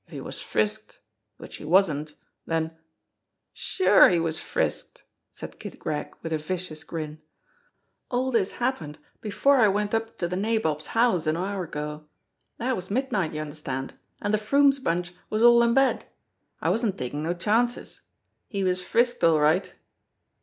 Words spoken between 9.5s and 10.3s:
I went up to